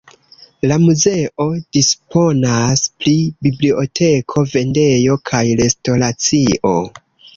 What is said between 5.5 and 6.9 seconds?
restoracio.